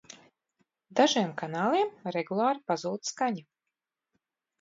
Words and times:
Dažiem 0.99 1.27
kanāliem 1.41 1.91
regulāri 2.15 2.63
pazūd 2.71 3.11
skaņa! 3.11 3.45